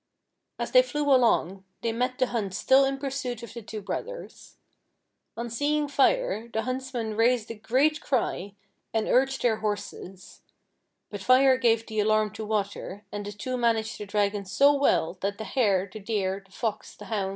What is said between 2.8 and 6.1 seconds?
in pursuit of the two brothers. On seeing